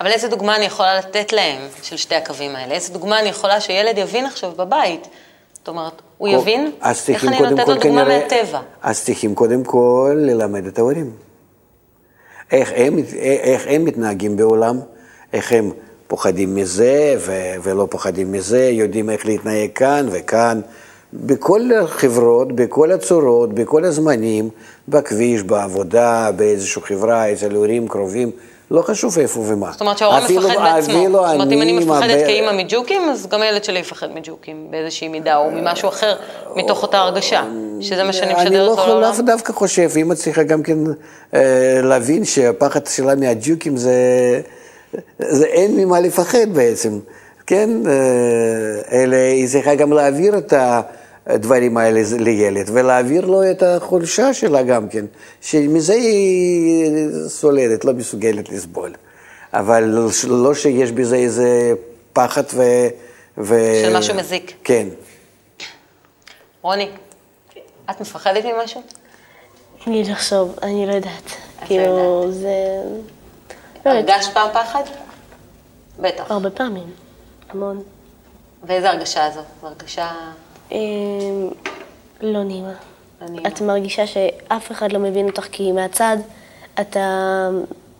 אבל 0.01 0.11
איזה 0.11 0.27
דוגמה 0.27 0.55
אני 0.55 0.65
יכולה 0.65 0.97
לתת 0.99 1.33
להם 1.33 1.61
של 1.83 1.97
שתי 1.97 2.15
הקווים 2.15 2.55
האלה? 2.55 2.73
איזה 2.73 2.93
דוגמה 2.93 3.19
אני 3.19 3.29
יכולה 3.29 3.61
שילד 3.61 3.97
יבין 3.97 4.25
עכשיו 4.25 4.51
בבית? 4.57 5.07
זאת 5.53 5.67
אומרת, 5.67 5.93
הוא 6.17 6.27
יבין 6.29 6.71
אז 6.81 7.05
איך 7.09 7.23
אני 7.25 7.39
נותנת 7.39 7.65
כל 7.65 7.73
לו 7.73 7.79
דוגמה 7.79 8.01
כנראה- 8.05 8.19
מהטבע. 8.19 8.59
אז 8.83 9.03
צריכים 9.03 9.35
קודם 9.35 9.63
כל 9.63 10.15
ללמד 10.17 10.65
את 10.67 10.77
ההורים. 10.79 11.11
איך 12.51 12.71
הם, 12.75 12.97
איך 13.43 13.65
הם 13.69 13.85
מתנהגים 13.85 14.37
בעולם, 14.37 14.79
איך 15.33 15.51
הם 15.51 15.71
פוחדים 16.07 16.55
מזה 16.55 17.15
ו- 17.19 17.31
ולא 17.63 17.87
פוחדים 17.91 18.31
מזה, 18.31 18.69
יודעים 18.69 19.09
איך 19.09 19.25
להתנהג 19.25 19.69
כאן 19.75 20.07
וכאן, 20.11 20.61
בכל 21.13 21.61
החברות, 21.83 22.51
בכל 22.55 22.91
הצורות, 22.91 23.53
בכל 23.53 23.85
הזמנים, 23.85 24.49
בכביש, 24.87 25.43
בעבודה, 25.43 26.31
באיזושהי 26.35 26.81
חברה, 26.81 27.33
אצל 27.33 27.55
הורים 27.55 27.87
קרובים, 27.87 28.31
לא 28.71 28.81
חשוב 28.81 29.19
איפה 29.19 29.39
ומה. 29.39 29.71
זאת 29.71 29.81
אומרת 29.81 29.97
שההורה 29.97 30.19
מפחד 30.19 30.55
בעצמו. 30.63 30.93
אפילו 30.93 31.27
זאת 31.27 31.33
אומרת, 31.33 31.51
אם 31.51 31.61
אני 31.61 31.73
מפחדת 31.73 32.25
כאימא 32.25 32.51
מג'וקים, 32.51 33.09
אז 33.09 33.27
גם 33.27 33.41
הילד 33.41 33.63
שלי 33.63 33.79
יפחד 33.79 34.07
מג'וקים 34.13 34.67
באיזושהי 34.69 35.07
מידה, 35.07 35.37
או 35.37 35.51
ממשהו 35.51 35.89
אחר, 35.89 36.15
מתוך 36.55 36.83
אותה 36.83 36.97
הרגשה, 36.97 37.43
שזה 37.81 38.03
מה 38.03 38.13
שאני 38.13 38.33
אני 38.33 38.43
משדרת 38.43 38.77
לא 38.77 38.87
לעולם. 38.87 39.01
לאו 39.01 39.25
דווקא 39.25 39.53
חושב, 39.53 39.89
אמא 39.97 40.15
צריכה 40.15 40.43
גם 40.43 40.63
כן 40.63 40.77
אה, 41.33 41.79
להבין 41.83 42.25
שהפחד 42.25 42.85
שלה 42.87 43.15
מהג'וקים 43.15 43.77
זה, 43.77 43.93
זה 45.19 45.45
אין 45.45 45.75
ממה 45.75 45.99
לפחד 45.99 46.49
בעצם, 46.53 46.99
כן? 47.47 47.69
אה, 47.87 49.01
אלא 49.01 49.15
היא 49.15 49.47
צריכה 49.47 49.75
גם 49.75 49.93
להעביר 49.93 50.37
את 50.37 50.53
הדברים 51.27 51.77
האלה 51.77 52.01
לילד, 52.19 52.69
ולהעביר 52.73 53.25
לו 53.25 53.51
את 53.51 53.63
החולשה 53.63 54.33
שלה 54.33 54.63
גם 54.63 54.89
כן, 54.89 55.05
שמזה 55.41 55.93
היא 55.93 56.91
סולדת, 57.27 57.85
לא 57.85 57.93
מסוגלת 57.93 58.49
לסבול. 58.49 58.93
אבל 59.53 59.83
לא 60.27 60.53
שיש 60.53 60.91
בזה 60.91 61.15
איזה 61.15 61.73
פחד 62.13 62.43
ו... 62.53 62.63
ו... 63.37 63.55
של 63.85 63.97
משהו 63.97 64.15
מזיק. 64.15 64.53
כן. 64.63 64.87
רוני, 66.61 66.89
את 67.89 68.01
מפחדת 68.01 68.45
ממשהו? 68.45 68.81
לי 69.87 70.03
לחשוב, 70.03 70.55
אני 70.63 70.87
לא 70.87 70.93
יודעת. 70.93 71.23
לא 71.61 71.67
כאילו, 71.67 72.25
זה... 72.31 72.53
לא 73.85 73.91
הרגשת 73.91 74.33
פעם 74.33 74.49
פחד? 74.53 74.83
בטח. 75.99 76.31
הרבה 76.31 76.49
פעמים. 76.49 76.91
המון. 77.49 77.83
ואיזה 78.63 78.89
הרגשה? 78.89 79.29
זו 79.31 79.41
הרגשה... 79.61 80.11
אמ, 80.71 80.77
לא 82.21 82.43
נעימה. 82.43 82.73
את 83.47 83.61
מרגישה 83.61 84.07
שאף 84.07 84.71
אחד 84.71 84.91
לא 84.91 84.99
מבין 84.99 85.25
אותך, 85.27 85.47
כי 85.51 85.71
מהצד, 85.71 86.17
אתה, 86.81 87.49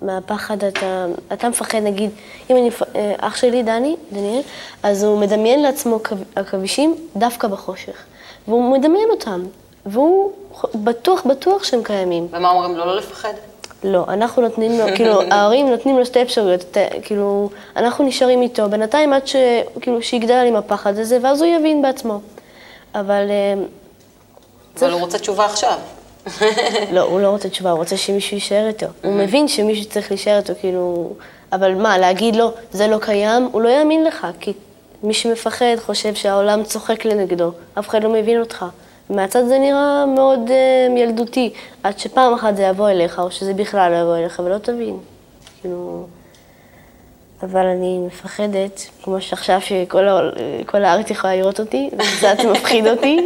מהפחד, 0.01 0.63
אתה, 0.63 1.05
אתה 1.33 1.49
מפחד, 1.49 1.77
נגיד, 1.77 2.09
אם 2.49 2.57
אני, 2.57 2.69
אה, 2.95 3.13
אח 3.19 3.35
שלי, 3.35 3.63
דני, 3.63 3.95
דניאל, 4.11 4.41
אז 4.83 5.03
הוא 5.03 5.19
מדמיין 5.19 5.61
לעצמו 5.61 5.99
עכבישים 6.35 6.95
דווקא 7.15 7.47
בחושך. 7.47 8.03
והוא 8.47 8.77
מדמיין 8.77 9.09
אותם, 9.09 9.43
והוא 9.85 10.31
בטוח, 10.75 11.25
בטוח 11.25 11.63
שהם 11.63 11.83
קיימים. 11.83 12.27
ומה 12.31 12.49
אומרים 12.49 12.75
לו? 12.75 12.85
לא 12.85 12.95
לפחד? 12.95 13.33
לא, 13.83 14.05
אנחנו 14.07 14.41
נותנים 14.41 14.79
לו, 14.79 14.85
כאילו, 14.95 15.21
ההורים 15.31 15.69
נותנים 15.69 15.97
לו 15.97 16.05
שתי 16.05 16.21
אפשרויות, 16.21 16.77
כאילו, 17.01 17.49
אנחנו 17.75 18.05
נשארים 18.05 18.41
איתו 18.41 18.69
בינתיים 18.69 19.13
עד 19.13 19.27
ש, 19.27 19.35
כאילו, 19.81 20.01
שיגדל 20.01 20.45
עם 20.47 20.55
הפחד 20.55 20.97
הזה, 20.97 21.17
ואז 21.21 21.41
הוא 21.41 21.49
יבין 21.55 21.81
בעצמו. 21.81 22.19
אבל 22.95 23.25
אה, 23.29 23.53
אבל 24.79 24.91
הוא 24.91 25.01
רוצה 25.01 25.19
תשובה 25.19 25.45
עכשיו. 25.45 25.79
לא, 26.91 27.01
הוא 27.01 27.19
לא 27.19 27.27
רוצה 27.27 27.49
תשובה, 27.49 27.71
הוא 27.71 27.79
רוצה 27.79 27.97
שמישהו 27.97 28.35
יישאר 28.35 28.67
איתו. 28.67 28.85
הוא 29.03 29.13
מבין 29.13 29.47
שמישהו 29.47 29.85
צריך 29.85 30.11
להישאר 30.11 30.37
איתו, 30.37 30.53
כאילו... 30.59 31.13
אבל 31.51 31.75
מה, 31.75 31.97
להגיד 31.97 32.35
לו, 32.35 32.51
זה 32.71 32.87
לא 32.87 32.97
קיים, 33.01 33.49
הוא 33.51 33.61
לא 33.61 33.69
יאמין 33.69 34.03
לך, 34.03 34.27
כי 34.39 34.53
מי 35.03 35.13
שמפחד 35.13 35.75
חושב 35.77 36.15
שהעולם 36.15 36.63
צוחק 36.63 37.05
לנגדו, 37.05 37.51
אף 37.79 37.89
אחד 37.89 38.03
לא 38.03 38.09
מבין 38.09 38.39
אותך. 38.39 38.65
מהצד 39.09 39.47
זה 39.47 39.59
נראה 39.59 40.05
מאוד 40.05 40.39
uh, 40.47 40.99
ילדותי, 40.99 41.53
עד 41.83 41.99
שפעם 41.99 42.33
אחת 42.33 42.55
זה 42.55 42.63
יבוא 42.63 42.89
אליך, 42.89 43.19
או 43.19 43.31
שזה 43.31 43.53
בכלל 43.53 43.91
לא 43.91 43.97
יבוא 43.97 44.17
אליך, 44.17 44.41
ולא 44.45 44.57
תבין. 44.57 44.97
כאילו... 45.61 46.05
אבל 47.43 47.65
אני 47.65 47.99
מפחדת, 48.07 48.81
כמו 49.03 49.21
שעכשיו 49.21 49.61
שכל 49.61 50.83
הארץ 50.83 51.09
יכולה 51.09 51.35
לראות 51.35 51.59
אותי, 51.59 51.89
זה 51.91 52.03
קצת 52.17 52.45
מפחיד 52.51 52.87
אותי. 52.87 53.17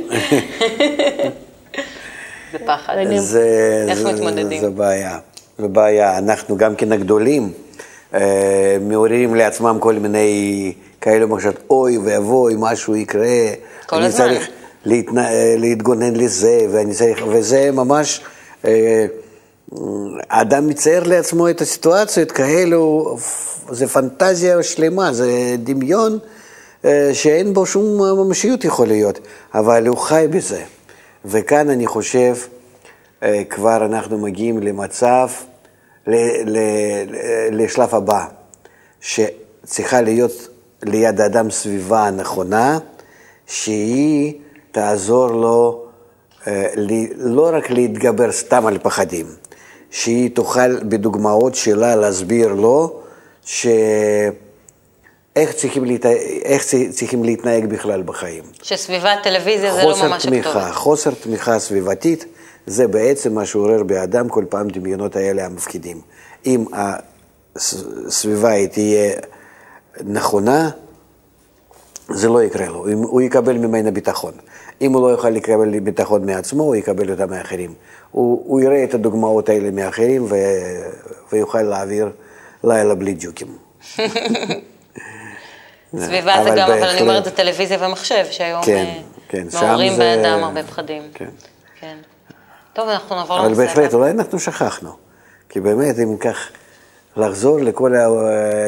זה 2.51 2.57
פחד. 2.65 2.95
זה, 3.15 3.85
איך 3.89 3.99
זה, 3.99 4.13
מתמודדים? 4.13 4.61
זה 4.61 4.69
בעיה. 4.69 5.17
זה 5.57 5.67
בעיה. 5.67 6.17
אנחנו 6.17 6.57
גם 6.57 6.75
כן 6.75 6.91
הגדולים 6.91 7.51
אה, 8.13 8.77
מעוררים 8.81 9.35
לעצמם 9.35 9.77
כל 9.79 9.93
מיני 9.93 10.73
כאלו 11.01 11.27
מחשבות, 11.27 11.55
אוי 11.69 11.97
ואבוי, 11.97 12.55
משהו 12.57 12.95
יקרה. 12.95 13.27
כל 13.85 13.95
אני 13.95 14.05
הזמן. 14.05 14.25
צריך 14.25 14.49
להתנ... 14.85 15.17
אה, 15.17 15.55
להתגונן 15.57 16.15
לזה, 16.15 16.65
ואני 16.71 16.93
צריך... 16.93 17.23
וזה 17.27 17.71
ממש... 17.71 18.21
אה, 18.65 19.05
האדם 20.29 20.67
מצייר 20.67 21.03
לעצמו 21.03 21.49
את 21.49 21.61
הסיטואציות 21.61 22.31
כאלו, 22.31 23.17
זה 23.71 23.87
פנטזיה 23.87 24.63
שלמה, 24.63 25.13
זה 25.13 25.55
דמיון 25.63 26.19
אה, 26.85 27.09
שאין 27.13 27.53
בו 27.53 27.65
שום 27.65 28.01
ממשיות 28.17 28.65
יכול 28.65 28.87
להיות, 28.87 29.19
אבל 29.53 29.87
הוא 29.87 29.97
חי 29.97 30.27
בזה. 30.29 30.63
וכאן 31.25 31.69
אני 31.69 31.87
חושב, 31.87 32.35
אה, 33.23 33.43
כבר 33.49 33.85
אנחנו 33.85 34.17
מגיעים 34.17 34.59
למצב, 34.59 35.27
ל- 36.07 36.57
ל- 36.57 37.05
לשלב 37.51 37.95
הבא, 37.95 38.25
שצריכה 39.01 40.01
להיות 40.01 40.47
ליד 40.83 41.21
האדם 41.21 41.51
סביבה 41.51 42.07
הנכונה, 42.07 42.79
שהיא 43.47 44.33
תעזור 44.71 45.27
לו 45.27 45.85
אה, 46.47 46.65
לא 47.17 47.49
רק 47.53 47.69
להתגבר 47.71 48.31
סתם 48.31 48.65
על 48.65 48.77
פחדים, 48.77 49.25
שהיא 49.91 50.29
תוכל 50.35 50.83
בדוגמאות 50.83 51.55
שלה 51.55 51.95
להסביר 51.95 52.53
לו 52.53 52.99
ש... 53.49 53.67
איך 55.35 55.51
צריכים, 55.51 55.85
להת... 55.85 56.05
איך 56.45 56.63
צריכים 56.91 57.23
להתנהג 57.23 57.65
בכלל 57.65 58.03
בחיים. 58.03 58.43
שסביבת 58.61 59.17
טלוויזיה 59.23 59.73
זה 59.73 59.83
לא 59.83 60.09
ממש 60.09 60.25
תמיכה, 60.25 60.49
הכתובת. 60.49 60.75
חוסר 60.75 61.11
תמיכה 61.11 61.59
סביבתית, 61.59 62.25
זה 62.65 62.87
בעצם 62.87 63.33
מה 63.33 63.45
שעורר 63.45 63.83
באדם 63.83 64.29
כל 64.29 64.45
פעם 64.49 64.67
דמיונות 64.67 65.15
האלה 65.15 65.45
המפחידים. 65.45 66.01
אם 66.45 66.65
הסביבה 67.55 68.49
היא 68.49 68.67
תהיה 68.67 69.13
נכונה, 70.03 70.69
זה 72.09 72.29
לא 72.29 72.43
יקרה 72.43 72.67
לו, 72.67 72.87
אם 72.87 72.97
הוא 72.97 73.21
יקבל 73.21 73.57
ממנה 73.57 73.91
ביטחון. 73.91 74.33
אם 74.81 74.93
הוא 74.93 75.01
לא 75.01 75.07
יוכל 75.07 75.29
לקבל 75.29 75.79
ביטחון 75.79 76.25
מעצמו, 76.25 76.63
הוא 76.63 76.75
יקבל 76.75 77.11
אותה 77.11 77.25
מאחרים. 77.25 77.73
הוא, 78.11 78.43
הוא 78.45 78.61
יראה 78.61 78.83
את 78.83 78.93
הדוגמאות 78.93 79.49
האלה 79.49 79.71
מאחרים 79.71 80.25
ו, 80.29 80.35
ויוכל 81.31 81.61
להעביר 81.61 82.09
לילה 82.63 82.95
בלי 82.95 83.15
ג'וקים. 83.19 83.57
סביבה 85.95 86.33
זה 86.43 86.49
אבל 86.49 86.57
גם, 86.57 86.71
אבל 86.71 86.71
אני 86.71 86.81
בהחלט- 86.81 87.01
אומרת, 87.01 87.25
זה 87.25 87.31
טלוויזיה 87.31 87.77
ומחשב, 87.87 88.25
שהיום 88.31 88.63
כן, 88.63 88.85
אה, 88.87 89.01
כן, 89.29 89.47
מעוררים 89.53 89.97
באדם 89.97 90.43
הרבה 90.43 90.63
פחדים. 90.63 91.03
כן. 91.13 91.29
כן. 91.79 91.97
טוב, 92.73 92.89
אנחנו 92.89 93.15
נעבור 93.15 93.37
אבל 93.39 93.45
לנושא 93.45 93.61
בהחלט, 93.65 93.85
הבא. 93.93 93.97
אולי 93.97 94.11
אנחנו 94.11 94.39
שכחנו. 94.39 94.89
כי 95.49 95.59
באמת, 95.59 95.99
אם 95.99 96.17
כך, 96.17 96.49
לחזור 97.17 97.59
לכל 97.59 97.95
ה... 97.95 98.07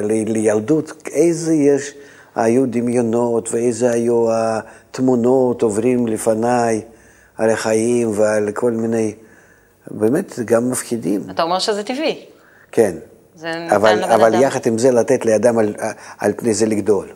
לילדות, 0.02 0.92
איזה 1.12 1.54
יש, 1.54 1.92
היו 2.36 2.66
דמיונות 2.66 3.52
ואיזה 3.52 3.92
היו 3.92 4.26
התמונות 4.32 5.62
עוברים 5.62 6.08
לפניי 6.08 6.82
על 7.38 7.50
החיים 7.50 8.12
ועל 8.16 8.52
כל 8.54 8.72
מיני, 8.72 9.14
באמת, 9.92 10.40
גם 10.46 10.72
מפחידים. 10.72 11.22
אתה 11.30 11.44
אומר 11.44 11.60
שזה 11.60 11.84
טבעי. 11.84 12.26
כן. 12.72 12.96
זה 13.42 13.52
ניתן 13.56 13.76
אבל, 13.76 13.94
לבן 13.94 14.04
אבל 14.04 14.36
אדם. 14.36 14.42
יחד 14.42 14.60
עם 14.66 14.78
זה 14.78 14.92
לתת 14.92 15.26
לאדם 15.26 15.58
על, 15.58 15.74
על 16.18 16.34
פני 16.38 16.54
זה 16.54 16.66
לגדול. 16.66 17.08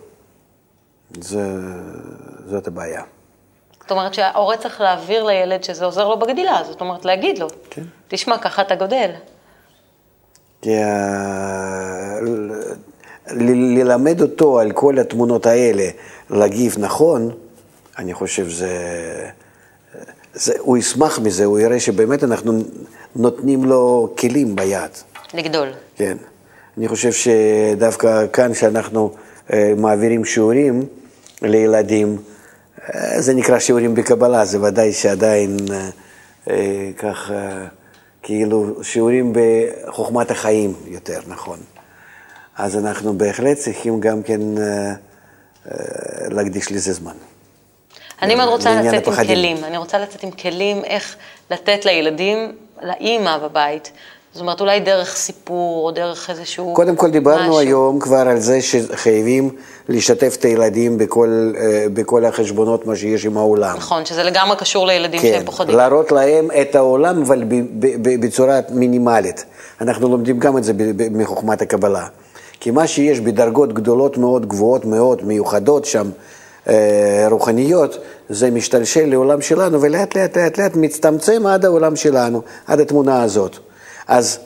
זה, 1.21 1.41
זאת 2.45 2.67
הבעיה. 2.67 3.01
זאת 3.81 3.91
אומרת 3.91 4.13
שההורה 4.13 4.57
צריך 4.57 4.81
להעביר 4.81 5.23
לילד 5.23 5.63
שזה 5.63 5.85
עוזר 5.85 6.07
לו 6.07 6.19
בגדילה, 6.19 6.61
זאת 6.67 6.81
אומרת 6.81 7.05
להגיד 7.05 7.37
לו, 7.37 7.47
כן. 7.69 7.81
תשמע, 8.07 8.37
ככה 8.37 8.61
אתה 8.61 8.75
גודל. 8.75 9.11
כי 10.61 10.71
ללמד 13.31 14.21
אותו 14.21 14.59
על 14.59 14.71
כל 14.71 14.99
התמונות 14.99 15.45
האלה, 15.45 15.89
להגיב 16.29 16.75
נכון, 16.79 17.31
אני 17.97 18.13
חושב 18.13 18.49
שזה... 18.49 19.29
זה, 20.33 20.53
הוא 20.59 20.77
ישמח 20.77 21.19
מזה, 21.19 21.45
הוא 21.45 21.59
יראה 21.59 21.79
שבאמת 21.79 22.23
אנחנו 22.23 22.53
נותנים 23.15 23.65
לו 23.65 24.13
כלים 24.17 24.55
ביד. 24.55 24.91
לגדול. 25.33 25.69
כן. 25.95 26.17
אני 26.77 26.87
חושב 26.87 27.11
שדווקא 27.11 28.27
כאן, 28.33 28.53
שאנחנו 28.53 29.11
אה, 29.53 29.73
מעבירים 29.77 30.25
שיעורים 30.25 30.85
לילדים, 31.41 32.17
אה, 32.95 33.21
זה 33.21 33.33
נקרא 33.33 33.59
שיעורים 33.59 33.95
בקבלה, 33.95 34.45
זה 34.45 34.61
ודאי 34.61 34.93
שעדיין 34.93 35.57
אה, 36.49 36.89
כך, 36.97 37.31
כאילו, 38.23 38.83
שיעורים 38.83 39.33
בחוכמת 39.33 40.31
החיים 40.31 40.73
יותר, 40.87 41.19
נכון. 41.27 41.59
אז 42.57 42.77
אנחנו 42.77 43.17
בהחלט 43.17 43.57
צריכים 43.57 43.99
גם 43.99 44.23
כן 44.23 44.41
להקדיש 46.29 46.71
לזה 46.71 46.93
זמן. 46.93 47.15
אני 48.21 48.35
מאוד 48.35 48.49
רוצה 48.49 48.81
לצאת 48.81 48.93
עם 48.93 49.13
הפחדים. 49.13 49.27
כלים, 49.27 49.63
אני 49.63 49.77
רוצה 49.77 49.99
לצאת 49.99 50.23
עם 50.23 50.31
כלים 50.31 50.83
איך 50.83 51.15
לתת 51.51 51.85
לילדים, 51.85 52.55
לאימא 52.81 53.37
בבית. 53.37 53.91
זאת 54.35 54.41
אומרת, 54.41 54.61
אולי 54.61 54.79
דרך 54.79 55.15
סיפור, 55.15 55.85
או 55.85 55.91
דרך 55.91 56.29
איזשהו... 56.29 56.73
קודם 56.73 56.95
כל 56.95 57.09
דיברנו 57.09 57.41
משהו. 57.41 57.59
היום 57.59 57.99
כבר 57.99 58.17
על 58.17 58.39
זה 58.39 58.61
שחייבים 58.61 59.49
לשתף 59.89 60.35
את 60.39 60.45
הילדים 60.45 60.97
בכל, 60.97 61.53
אה, 61.57 61.85
בכל 61.93 62.25
החשבונות, 62.25 62.85
מה 62.85 62.95
שיש 62.95 63.25
עם 63.25 63.37
העולם. 63.37 63.77
נכון, 63.77 64.05
שזה 64.05 64.23
לגמרי 64.23 64.57
קשור 64.57 64.87
לילדים 64.87 65.21
כן, 65.21 65.31
שהם 65.33 65.45
פוחדים. 65.45 65.75
להראות 65.75 66.11
להם 66.11 66.47
את 66.61 66.75
העולם, 66.75 67.21
אבל 67.21 67.43
בצורה 68.19 68.59
מינימלית. 68.69 69.45
אנחנו 69.81 70.09
לומדים 70.09 70.39
גם 70.39 70.57
את 70.57 70.63
זה 70.63 70.73
מחוכמת 71.11 71.61
הקבלה. 71.61 72.07
כי 72.59 72.71
מה 72.71 72.87
שיש 72.87 73.19
בדרגות 73.19 73.73
גדולות 73.73 74.17
מאוד, 74.17 74.45
גבוהות 74.45 74.85
מאוד, 74.85 75.25
מיוחדות 75.25 75.85
שם, 75.85 76.09
אה, 76.67 77.27
רוחניות, 77.29 77.97
זה 78.29 78.51
משתלשל 78.51 79.05
לעולם 79.05 79.41
שלנו, 79.41 79.81
ולאט 79.81 80.15
לאט 80.17 80.37
לאט 80.37 80.57
לאט 80.57 80.75
מצטמצם 80.75 81.47
עד 81.47 81.65
העולם 81.65 81.95
שלנו, 81.95 82.41
עד 82.67 82.79
התמונה 82.79 83.23
הזאת. 83.23 83.57
אז 84.07 84.39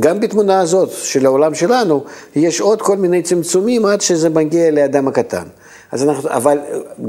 גם 0.00 0.20
בתמונה 0.20 0.60
הזאת 0.60 0.90
של 0.90 1.26
העולם 1.26 1.54
שלנו, 1.54 2.04
יש 2.36 2.60
עוד 2.60 2.82
כל 2.82 2.96
מיני 2.96 3.22
צמצומים 3.22 3.86
עד 3.86 4.00
שזה 4.00 4.28
מגיע 4.28 4.70
לאדם 4.70 5.08
הקטן. 5.08 5.44
אז 5.92 6.02
אנחנו, 6.02 6.30
אבל 6.30 6.58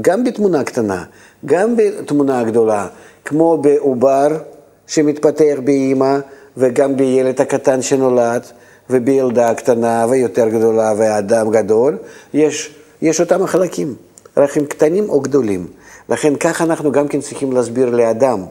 גם 0.00 0.24
בתמונה 0.24 0.64
קטנה, 0.64 1.04
גם 1.44 1.76
בתמונה 1.76 2.44
גדולה, 2.44 2.86
כמו 3.24 3.58
בעובר 3.58 4.28
שמתפתח 4.86 5.54
באימא, 5.64 6.18
וגם 6.56 6.96
בילד 6.96 7.40
הקטן 7.40 7.82
שנולד, 7.82 8.42
ובילדה 8.90 9.50
הקטנה 9.50 10.06
ויותר 10.10 10.48
גדולה 10.48 10.92
ואדם 10.96 11.50
גדול, 11.50 11.96
יש, 12.34 12.74
יש 13.02 13.20
אותם 13.20 13.42
החלקים, 13.42 13.94
רק 14.36 14.56
הם 14.56 14.64
קטנים 14.64 15.08
או 15.08 15.20
גדולים. 15.20 15.66
לכן 16.08 16.36
כך 16.36 16.62
אנחנו 16.62 16.92
גם 16.92 17.08
כן 17.08 17.20
צריכים 17.20 17.52
להסביר 17.52 17.90
לאדם. 17.90 18.44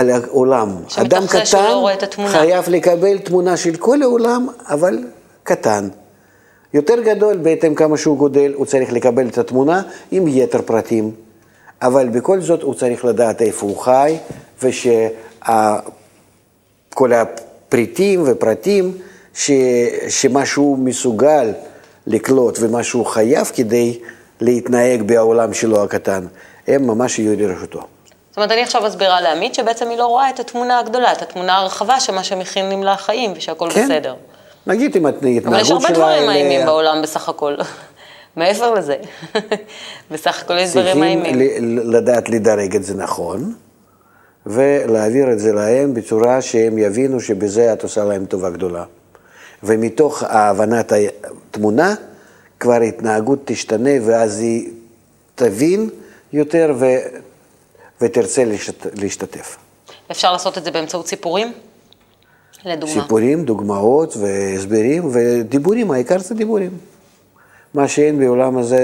על 0.00 0.10
העולם. 0.10 0.76
אדם 0.96 1.22
לא 1.22 1.26
קטן 1.28 1.68
התמונה. 2.02 2.30
חייב 2.30 2.68
לקבל 2.68 3.18
תמונה 3.18 3.56
של 3.56 3.76
כל 3.76 4.02
העולם, 4.02 4.48
אבל 4.68 4.98
קטן. 5.42 5.88
יותר 6.74 7.00
גדול, 7.00 7.36
בהתאם 7.36 7.74
כמה 7.74 7.96
שהוא 7.96 8.18
גודל, 8.18 8.52
הוא 8.54 8.66
צריך 8.66 8.92
לקבל 8.92 9.28
את 9.28 9.38
התמונה 9.38 9.82
עם 10.10 10.28
יתר 10.28 10.62
פרטים. 10.62 11.10
אבל 11.82 12.08
בכל 12.08 12.40
זאת 12.40 12.62
הוא 12.62 12.74
צריך 12.74 13.04
לדעת 13.04 13.42
איפה 13.42 13.66
הוא 13.66 13.76
חי, 13.76 14.16
ושכל 14.62 15.02
הפריטים 17.12 18.22
ופרטים, 18.26 18.92
ש... 19.34 19.50
שמה 20.08 20.46
שהוא 20.46 20.78
מסוגל 20.78 21.52
לקלוט 22.06 22.58
ומה 22.60 22.82
שהוא 22.82 23.06
חייב 23.06 23.50
כדי 23.54 23.98
להתנהג 24.40 25.02
בעולם 25.02 25.52
שלו 25.52 25.82
הקטן, 25.82 26.26
הם 26.66 26.86
ממש 26.86 27.18
יהיו 27.18 27.36
לרשותו. 27.36 27.80
זאת 28.30 28.36
אומרת, 28.36 28.50
אני 28.52 28.62
עכשיו 28.62 28.82
מסבירה 28.86 29.20
לעמית 29.20 29.54
שבעצם 29.54 29.88
היא 29.88 29.98
לא 29.98 30.06
רואה 30.06 30.30
את 30.30 30.40
התמונה 30.40 30.78
הגדולה, 30.78 31.12
את 31.12 31.22
התמונה 31.22 31.56
הרחבה 31.56 32.00
של 32.00 32.14
מה 32.14 32.24
שמכינים 32.24 32.82
לה 32.82 32.92
החיים 32.92 33.32
ושהכול 33.36 33.70
כן. 33.70 33.84
בסדר. 33.84 34.14
נגיד 34.66 34.96
עם 34.96 35.06
ההתנהגות 35.06 35.42
שלה... 35.42 35.50
אבל 35.52 35.60
יש 35.60 35.70
הרבה 35.70 35.90
דברים 35.90 36.18
אלה- 36.22 36.26
מאיימים 36.26 36.66
בעולם 36.66 37.02
בסך 37.02 37.28
הכל. 37.28 37.54
מעבר 38.36 38.74
לזה. 38.74 38.96
בסך 40.10 40.42
הכל 40.42 40.58
יש 40.58 40.70
דברים 40.70 40.84
צריכים 40.86 41.00
מאיימים. 41.00 41.34
ל- 41.78 41.96
לדעת 41.96 42.28
לדרג 42.28 42.76
את 42.76 42.84
זה 42.84 42.94
נכון, 42.94 43.54
ולהעביר 44.46 45.32
את 45.32 45.38
זה 45.38 45.52
להם 45.52 45.94
בצורה 45.94 46.42
שהם 46.42 46.78
יבינו 46.78 47.20
שבזה 47.20 47.72
את 47.72 47.82
עושה 47.82 48.04
להם 48.04 48.24
טובה 48.26 48.50
גדולה. 48.50 48.84
ומתוך 49.62 50.22
הבנת 50.26 50.92
התמונה, 50.92 51.94
כבר 52.60 52.72
ההתנהגות 52.72 53.38
תשתנה, 53.44 53.90
ואז 54.06 54.38
היא 54.38 54.68
תבין 55.34 55.90
יותר 56.32 56.72
ו... 56.78 56.86
ותרצה 58.00 58.44
להשת... 58.44 58.86
להשתתף. 59.00 59.56
אפשר 60.10 60.32
לעשות 60.32 60.58
את 60.58 60.64
זה 60.64 60.70
באמצעות 60.70 61.06
סיפורים? 61.06 61.52
לדוגמה. 62.64 63.02
סיפורים, 63.02 63.44
דוגמאות 63.44 64.16
והסברים 64.16 65.10
ודיבורים, 65.12 65.90
העיקר 65.90 66.18
זה 66.18 66.34
דיבורים. 66.34 66.70
מה 67.74 67.88
שאין 67.88 68.18
בעולם 68.18 68.58
הזה 68.58 68.78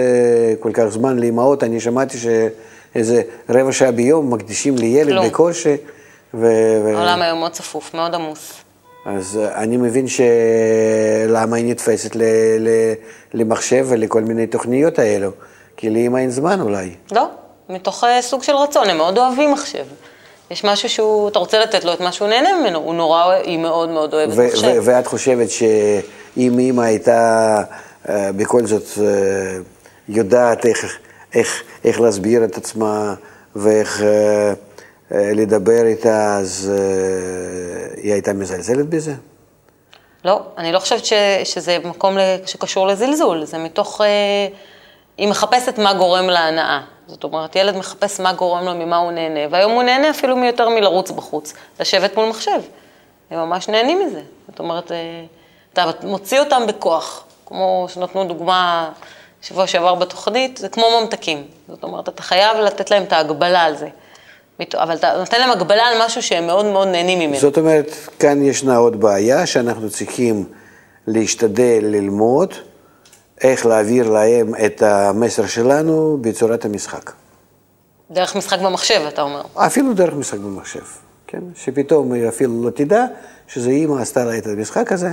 כל 0.60 0.70
כך 0.74 0.86
זמן 0.88 1.18
לאמהות, 1.18 1.64
אני 1.64 1.80
שמעתי 1.80 2.18
שאיזה 2.18 3.22
רבע 3.48 3.72
שעה 3.72 3.92
ביום 3.92 4.34
מקדישים 4.34 4.76
לילד 4.76 5.12
כלום. 5.12 5.28
בקושי. 5.28 5.76
ו... 6.34 6.46
העולם 6.94 7.22
היום 7.22 7.38
מאוד 7.38 7.52
צפוף, 7.52 7.94
מאוד 7.94 8.14
עמוס. 8.14 8.52
אז 9.06 9.40
אני 9.54 9.76
מבין 9.76 10.06
שלמה 10.08 11.56
היא 11.56 11.70
נתפסת 11.70 12.16
ל... 12.16 12.22
ל... 12.58 12.68
למחשב 13.34 13.86
ולכל 13.88 14.22
מיני 14.22 14.46
תוכניות 14.46 14.98
האלו, 14.98 15.30
כי 15.76 15.90
לאמא 15.90 16.18
אין 16.18 16.30
זמן 16.30 16.60
אולי. 16.60 16.90
לא, 17.12 17.26
מתוך 17.68 18.04
אה, 18.04 18.22
סוג 18.22 18.42
של 18.42 18.56
רצון, 18.56 18.90
הם 18.90 18.96
מאוד 18.96 19.18
אוהבים 19.18 19.52
מחשב. 19.52 19.84
יש 20.50 20.64
משהו 20.64 20.88
שהוא, 20.88 21.28
אתה 21.28 21.38
רוצה 21.38 21.58
לתת 21.58 21.84
לו 21.84 21.92
את 21.92 22.00
מה 22.00 22.12
שהוא 22.12 22.28
נהנה 22.28 22.60
ממנו, 22.60 22.78
הוא 22.78 22.94
נורא, 22.94 23.24
היא 23.24 23.58
מאוד 23.58 23.88
מאוד 23.88 24.14
אוהבת 24.14 24.38
מחשב. 24.38 24.82
ואת 24.84 25.06
חושבת 25.06 25.50
שאם 25.50 26.58
אימא 26.58 26.82
הייתה 26.82 27.62
אה, 28.08 28.32
בכל 28.32 28.66
זאת 28.66 28.84
אה, 28.98 29.58
יודעת 30.08 30.66
איך, 30.66 30.98
איך, 31.34 31.62
איך 31.84 32.00
להסביר 32.00 32.44
את 32.44 32.56
עצמה 32.56 33.14
ואיך 33.56 34.02
אה, 34.02 34.52
אה, 35.12 35.32
לדבר 35.34 35.86
איתה, 35.86 36.36
אז 36.36 36.72
אה, 36.74 38.00
היא 38.02 38.12
הייתה 38.12 38.32
מזלזלת 38.32 38.86
בזה? 38.86 39.14
לא, 40.24 40.42
אני 40.58 40.72
לא 40.72 40.78
חושבת 40.78 41.04
ש, 41.04 41.12
שזה 41.44 41.78
מקום 41.84 42.16
שקשור 42.46 42.86
לזלזול, 42.86 43.44
זה 43.44 43.58
מתוך... 43.58 44.00
אה, 44.00 44.48
היא 45.18 45.28
מחפשת 45.28 45.78
מה 45.78 45.94
גורם 45.94 46.26
להנאה. 46.26 46.80
זאת 47.06 47.24
אומרת, 47.24 47.56
ילד 47.56 47.76
מחפש 47.76 48.20
מה 48.20 48.32
גורם 48.32 48.64
לו, 48.64 48.74
ממה 48.74 48.96
הוא 48.96 49.12
נהנה, 49.12 49.40
והיום 49.50 49.72
הוא 49.72 49.82
נהנה 49.82 50.10
אפילו 50.10 50.36
מיותר 50.36 50.68
מלרוץ 50.68 51.10
בחוץ, 51.10 51.54
לשבת 51.80 52.16
מול 52.16 52.28
מחשב. 52.28 52.60
הם 53.30 53.38
ממש 53.38 53.68
נהנים 53.68 54.06
מזה. 54.06 54.20
זאת 54.48 54.58
אומרת, 54.58 54.92
אה, 54.92 54.96
אתה 55.72 55.84
מוציא 56.02 56.40
אותם 56.40 56.62
בכוח, 56.68 57.24
כמו 57.46 57.86
שנתנו 57.88 58.24
דוגמה 58.24 58.90
שבוע 59.42 59.66
שעבר 59.66 59.94
בתוכנית, 59.94 60.56
זה 60.56 60.68
כמו 60.68 60.84
ממתקים. 61.00 61.44
זאת 61.68 61.82
אומרת, 61.82 62.08
אתה 62.08 62.22
חייב 62.22 62.56
לתת 62.56 62.90
להם 62.90 63.02
את 63.02 63.12
ההגבלה 63.12 63.62
על 63.62 63.76
זה. 63.76 63.88
אבל 64.74 64.94
אתה 64.94 65.18
נותן 65.18 65.40
להם 65.40 65.50
הגבלה 65.50 65.82
על 65.82 66.06
משהו 66.06 66.22
שהם 66.22 66.46
מאוד 66.46 66.64
מאוד 66.66 66.88
נהנים 66.88 67.18
ממנו. 67.18 67.40
זאת 67.40 67.58
אומרת, 67.58 67.90
כאן 68.18 68.42
ישנה 68.42 68.76
עוד 68.76 69.00
בעיה 69.00 69.46
שאנחנו 69.46 69.90
צריכים 69.90 70.44
להשתדל 71.06 71.78
ללמוד 71.82 72.54
איך 73.40 73.66
להעביר 73.66 74.10
להם 74.10 74.54
את 74.66 74.82
המסר 74.82 75.46
שלנו 75.46 76.18
בצורת 76.20 76.64
המשחק. 76.64 77.12
דרך 78.10 78.36
משחק 78.36 78.58
במחשב, 78.58 79.00
אתה 79.08 79.22
אומר. 79.22 79.42
אפילו 79.54 79.94
דרך 79.94 80.14
משחק 80.14 80.38
במחשב, 80.38 80.82
כן? 81.26 81.40
שפתאום 81.54 82.12
היא 82.12 82.28
אפילו 82.28 82.64
לא 82.64 82.70
תדע 82.70 83.04
שזה 83.48 83.70
אימא 83.70 84.00
עשתה 84.00 84.24
לה 84.24 84.38
את 84.38 84.46
המשחק 84.46 84.92
הזה, 84.92 85.10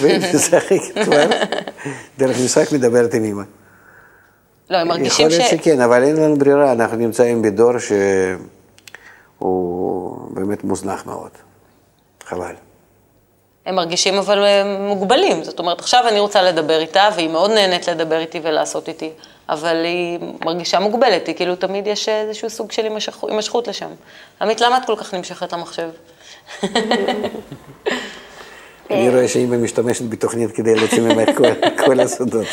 והיא 0.00 0.34
משחקת 0.34 1.04
כבר, 1.04 1.26
דרך 2.18 2.36
משחק 2.44 2.72
מדברת 2.72 3.14
עם 3.14 3.24
אימא. 3.24 3.42
לא, 4.70 4.76
הם 4.76 4.86
יכול 4.86 4.98
מרגישים 4.98 5.30
ש... 5.30 5.32
להיות 5.32 5.50
שכן, 5.50 5.80
אבל 5.80 6.02
אין 6.02 6.16
לנו 6.16 6.36
ברירה, 6.36 6.72
אנחנו 6.72 6.96
נמצאים 6.96 7.42
בדור 7.42 7.72
שהוא 7.78 8.38
באמת 10.30 10.64
מוזנח 10.64 11.06
מאוד. 11.06 11.30
חבל. 12.24 12.54
הם 13.66 13.74
מרגישים 13.74 14.14
אבל 14.14 14.44
אה, 14.44 14.62
מוגבלים. 14.78 15.44
זאת 15.44 15.58
אומרת, 15.58 15.80
עכשיו 15.80 16.04
אני 16.08 16.20
רוצה 16.20 16.42
לדבר 16.42 16.80
איתה, 16.80 17.08
והיא 17.14 17.28
מאוד 17.28 17.50
נהנית 17.50 17.88
לדבר 17.88 18.18
איתי 18.18 18.40
ולעשות 18.42 18.88
איתי, 18.88 19.10
אבל 19.48 19.84
היא 19.84 20.18
מרגישה 20.44 20.78
מוגבלת, 20.78 21.26
היא 21.26 21.34
כאילו 21.36 21.56
תמיד 21.56 21.86
יש 21.86 22.08
איזשהו 22.08 22.50
סוג 22.50 22.72
של 22.72 22.84
הימשכות- 23.28 23.68
לשם. 23.68 23.88
עמית, 24.40 24.60
למה 24.60 24.76
את 24.78 24.84
כל 24.86 24.96
כך 24.96 25.14
נמשכת 25.14 25.52
למחשב? 25.52 25.88
אני 28.90 29.08
רואה 29.10 29.28
שאימא 29.28 29.56
משתמשת 29.56 30.04
בתוכנית 30.08 30.52
כדי 30.52 30.74
להוציא 30.74 31.00
ממך 31.00 31.28
את 31.28 31.36
כל- 31.36 31.84
כל 31.86 32.00
הסודות. 32.00 32.46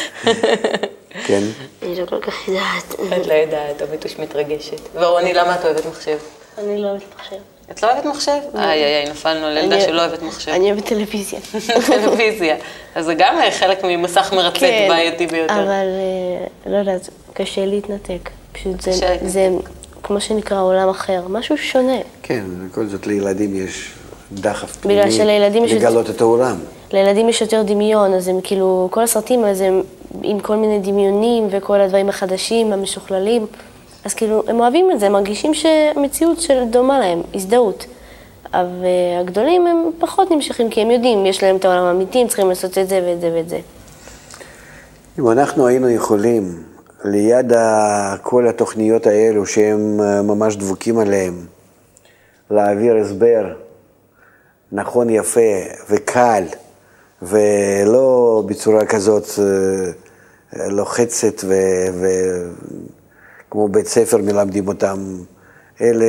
כן. 1.26 1.41
אני 1.84 1.95
לא 2.02 2.06
כל 2.06 2.19
כך 2.22 2.48
יודעת. 2.48 2.93
את 3.22 3.28
לא 3.28 3.34
יודעת, 3.34 3.82
עמיתוש 3.82 4.19
מתרגשת. 4.19 4.80
ורוני, 4.93 5.34
למה 5.34 5.56
את 5.56 5.65
אוהבת 5.65 5.86
מחשב? 5.86 6.17
אני 6.58 6.82
לא 6.82 6.88
אוהבת 6.88 7.04
מחשב. 7.15 7.36
את 7.71 7.84
לא 7.84 7.91
אוהבת 7.91 8.05
מחשב? 8.05 8.32
איי, 8.55 8.84
איי, 8.84 8.95
איי, 8.95 9.10
נפלנו 9.12 9.45
על 9.45 9.58
ילדה 9.58 9.82
שלא 9.82 10.01
אוהבת 10.01 10.21
מחשב. 10.21 10.51
אני 10.51 10.71
אוהבת 10.71 10.86
טלוויזיה. 10.86 11.39
טלוויזיה. 11.88 12.55
אז 12.95 13.05
זה 13.05 13.13
גם 13.13 13.36
אה, 13.39 13.51
חלק 13.51 13.84
ממסך 13.84 14.34
מרצק 14.36 14.71
בעייתי 14.89 15.27
ביותר. 15.27 15.53
כן, 15.53 15.60
אבל 15.60 15.69
אה, 15.71 16.71
לא 16.71 16.77
יודעת, 16.77 17.10
קשה 17.34 17.65
להתנתק. 17.65 18.29
פשוט 18.51 18.75
זה, 19.25 19.49
כמו 20.03 20.21
שנקרא 20.21 20.62
עולם 20.62 20.89
אחר, 20.89 21.21
משהו 21.29 21.58
שונה. 21.58 21.97
כן, 22.23 22.43
בכל 22.69 22.86
זאת 22.86 23.08
לילדים 23.08 23.55
יש 23.55 23.91
דחף 24.32 24.75
פנימי 24.75 25.19
לגלות 25.75 26.10
את 26.10 26.21
העולם. 26.21 26.55
לילדים 26.93 27.29
יש 27.29 27.41
יותר 27.41 27.62
דמיון, 27.62 28.13
אז 28.13 28.27
הם 28.27 28.41
כאילו, 28.43 28.88
כל 28.91 29.03
הסרטים 29.03 29.45
אז 29.45 29.62
הם 29.62 29.82
עם 30.23 30.39
כל 30.39 30.55
מיני 30.55 30.79
דמיונים 30.79 31.47
וכל 31.51 31.82
הדברים 31.82 32.10
החדשים, 32.10 32.73
המשוכללים, 32.73 33.45
אז 34.06 34.14
כאילו, 34.14 34.44
הם 34.48 34.60
אוהבים 34.60 34.92
את 34.92 35.00
זה, 35.00 35.06
הם 35.06 35.12
מרגישים 35.12 35.54
שהמציאות 35.54 36.40
של 36.40 36.64
דומה 36.70 37.00
להם, 37.00 37.22
הזדהות. 37.34 37.86
אבל 38.54 38.84
אה, 38.84 39.20
הגדולים 39.20 39.68
הם 39.68 39.92
פחות 40.00 40.32
נמשכים, 40.32 40.70
כי 40.70 40.82
הם 40.82 40.92
יודעים, 40.92 41.26
יש 41.26 41.44
להם 41.44 41.56
את 41.56 41.66
העולם 41.66 41.84
האמיתי, 41.84 42.22
הם 42.22 42.28
צריכים 42.28 42.50
לעשות 42.50 42.78
את 42.78 42.90
זה 42.90 43.02
ואת 43.06 43.22
זה 43.22 43.32
ואת 43.36 43.50
זה. 43.50 43.60
אם 45.20 45.32
אנחנו 45.32 45.68
היינו 45.68 45.90
יכולים, 45.90 46.64
ליד 47.04 47.54
כל 48.22 48.48
התוכניות 48.48 49.08
האלו 49.08 49.46
שהם 49.46 50.02
אה, 50.02 50.22
ממש 50.22 50.56
דבוקים 50.56 51.00
עליהן, 51.00 51.34
להעביר 52.52 52.96
הסבר 52.96 53.54
נכון, 54.72 55.10
יפה 55.10 55.52
וקל, 55.90 56.44
ולא 57.22 58.44
בצורה 58.46 58.86
כזאת 58.86 59.28
אה, 59.40 60.70
לוחצת 60.70 61.44
וכמו 63.50 63.68
בית 63.68 63.88
ספר 63.88 64.18
מלמדים 64.18 64.68
אותם, 64.68 65.18
אלא 65.82 66.06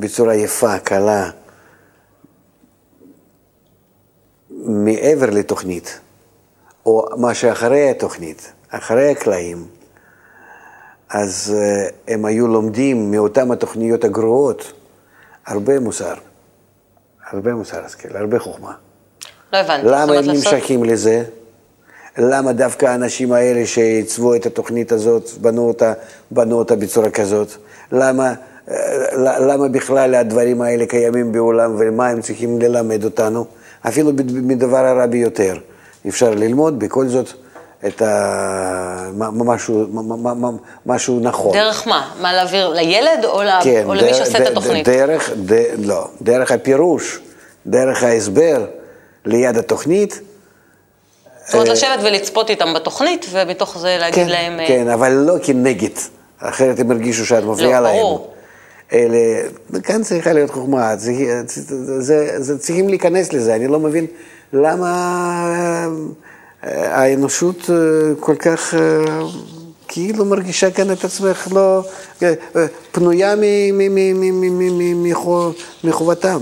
בצורה 0.00 0.34
יפה, 0.34 0.78
קלה, 0.78 1.30
מעבר 4.50 5.30
לתוכנית. 5.30 6.00
או 6.86 7.06
מה 7.16 7.34
שאחרי 7.34 7.90
התוכנית, 7.90 8.52
אחרי 8.68 9.10
הקלעים, 9.10 9.66
אז 11.10 11.54
אה, 11.56 11.88
הם 12.14 12.24
היו 12.24 12.48
לומדים 12.48 13.10
מאותן 13.10 13.50
התוכניות 13.50 14.04
הגרועות 14.04 14.72
הרבה 15.46 15.80
מוסר, 15.80 16.14
הרבה 17.30 17.54
מוסר 17.54 17.84
השכל, 17.84 18.16
הרבה 18.16 18.38
חוכמה. 18.38 18.72
לא 19.52 19.58
הבנתי. 19.58 19.86
למה 19.86 20.02
הם 20.02 20.08
לעשות- 20.10 20.34
נמשכים 20.54 20.84
לזה? 20.84 21.24
למה 22.18 22.52
דווקא 22.52 22.86
האנשים 22.86 23.32
האלה 23.32 23.66
שעיצבו 23.66 24.34
את 24.34 24.46
התוכנית 24.46 24.92
הזאת, 24.92 25.30
בנו 25.40 25.68
אותה, 25.68 25.92
בנו 26.30 26.58
אותה 26.58 26.76
בצורה 26.76 27.10
כזאת? 27.10 27.48
למה, 27.92 28.34
אה, 28.70 28.76
למה 29.40 29.68
בכלל 29.68 30.14
הדברים 30.14 30.62
האלה 30.62 30.86
קיימים 30.86 31.32
בעולם 31.32 31.76
ומה 31.78 32.08
הם 32.08 32.20
צריכים 32.20 32.60
ללמד 32.60 33.04
אותנו? 33.04 33.44
אפילו 33.88 34.10
מדבר 34.32 34.76
הרע 34.76 35.06
ביותר. 35.06 35.56
אפשר 36.08 36.30
ללמוד 36.30 36.78
בכל 36.78 37.08
זאת 37.08 37.28
את 37.86 38.02
ה... 38.02 39.10
משהו, 39.18 39.86
משהו 40.86 41.20
נכון. 41.20 41.52
דרך 41.52 41.86
מה? 41.88 42.10
מה 42.20 42.32
להעביר 42.32 42.68
לילד 42.68 43.24
או. 43.24 43.40
כן, 43.62 43.82
או 43.86 43.94
למי 43.94 44.06
דר- 44.08 44.12
שעושה 44.12 44.38
ד- 44.38 44.42
את 44.42 44.48
התוכנית? 44.48 44.88
דרך, 44.88 45.30
ד, 45.46 45.52
לא, 45.78 46.08
דרך 46.22 46.52
הפירוש, 46.52 47.20
דרך 47.66 48.02
ההסבר 48.02 48.64
ליד 49.24 49.56
התוכנית. 49.56 50.20
זאת 51.46 51.54
אומרת, 51.54 51.68
לשבת 51.68 51.98
ולצפות 52.02 52.50
איתם 52.50 52.74
בתוכנית, 52.74 53.26
ומתוך 53.32 53.78
זה 53.78 53.96
להגיד 54.00 54.24
כן, 54.24 54.28
להם... 54.28 54.60
אה, 54.60 54.66
כן, 54.68 54.88
אבל 54.88 55.12
לא 55.12 55.34
כנגד, 55.42 55.88
אחרת 56.38 56.78
הם 56.78 56.90
הרגישו 56.90 57.26
שאת 57.26 57.44
מפריעה 57.44 57.80
לא, 57.80 57.88
להם. 57.88 57.96
ברור. 57.96 58.28
אלה, 58.92 59.18
כאן 59.82 60.02
צריכה 60.02 60.32
להיות 60.32 60.50
חוכמה, 60.50 60.96
צריך, 60.96 61.18
זה, 62.00 62.42
זה, 62.42 62.58
צריכים 62.58 62.88
להיכנס 62.88 63.32
לזה, 63.32 63.54
אני 63.54 63.68
לא 63.68 63.78
מבין 63.80 64.06
למה 64.52 64.88
אה, 66.64 67.00
האנושות 67.00 67.70
אה, 67.70 67.74
כל 68.20 68.36
כך 68.36 68.74
אה, 68.74 68.80
כאילו 69.88 70.24
מרגישה 70.24 70.70
כאן 70.70 70.92
את 70.92 71.04
עצמך 71.04 71.48
לא 71.52 71.82
אה, 72.22 72.32
אה, 72.56 72.66
פנויה 72.92 73.36
מ- 73.36 73.40
מ- 73.40 73.78
מ- 73.78 74.20
מ- 74.20 74.40
מ- 74.40 74.58
מ- 74.58 75.02
מ- 75.08 75.52
מחובתם. 75.84 76.38